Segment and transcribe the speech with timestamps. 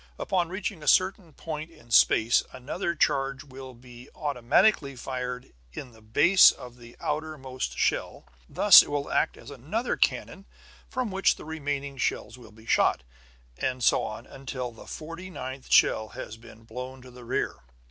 [0.17, 6.01] Upon reaching a certain point in space another charge will be automatically fired in the
[6.01, 8.25] base of the outermost shell.
[8.49, 10.47] Thus it will act as another cannon,
[10.89, 13.03] from which the remaining shells will be shot.
[13.59, 17.57] And so on, until the forty ninth shell has been blown to the rear.